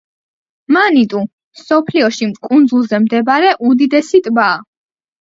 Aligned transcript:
მანიტუ 0.77 1.21
მსოფლიოში 1.27 2.31
კუნძულზე 2.49 3.03
მდებარე 3.07 3.55
უდიდესი 3.71 4.27
ტბაა. 4.29 4.61